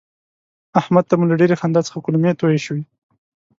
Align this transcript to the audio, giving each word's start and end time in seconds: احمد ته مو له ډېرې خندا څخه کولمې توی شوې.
احمد 0.79 1.03
ته 1.09 1.13
مو 1.17 1.25
له 1.29 1.35
ډېرې 1.41 1.55
خندا 1.61 1.81
څخه 1.87 2.03
کولمې 2.05 2.31
توی 2.39 2.57
شوې. 2.65 2.83